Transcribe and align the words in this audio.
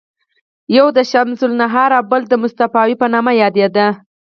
یوه 0.75 0.91
یې 0.91 0.95
د 0.97 0.99
شمس 1.11 1.39
النهار 1.47 1.89
او 1.97 2.03
بله 2.11 2.25
د 2.29 2.33
مصطفاوي 2.43 2.95
په 3.01 3.07
نامه 3.13 3.31
یادېده. 3.43 3.87